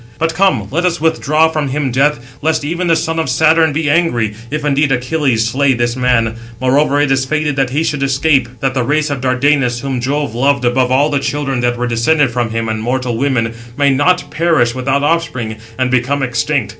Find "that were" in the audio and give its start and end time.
11.59-11.85